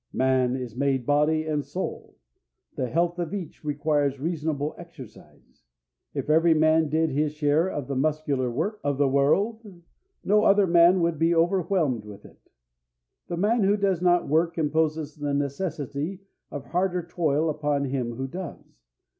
[0.13, 2.17] Man is made body and soul.
[2.75, 5.63] The health of each requires reasonable exercise.
[6.15, 9.61] If every man did his share of the muscular work of the world
[10.23, 12.49] no other man would be overwhelmed with it.
[13.27, 18.27] The man who does not work imposes the necessity of harder toil upon him who
[18.27, 18.79] does.